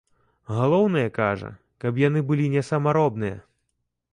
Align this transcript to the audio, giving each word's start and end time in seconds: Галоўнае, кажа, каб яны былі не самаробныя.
Галоўнае, 0.59 1.03
кажа, 1.17 1.51
каб 1.83 2.01
яны 2.07 2.19
былі 2.31 2.45
не 2.55 2.65
самаробныя. 2.71 3.37